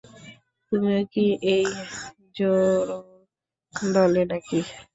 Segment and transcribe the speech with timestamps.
[0.67, 1.65] তুমিও কি এই
[2.35, 3.03] জোরোর
[3.93, 4.59] দলে নাকি?